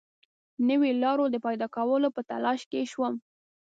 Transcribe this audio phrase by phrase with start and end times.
[0.67, 3.13] نویو لارو د پیدا کولو په تلاښ کې شوم.